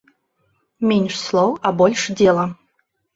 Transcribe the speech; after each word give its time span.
Менш 0.91 1.19
слоў, 1.25 1.51
а 1.69 1.73
больш 1.83 2.07
дзела. 2.23 2.47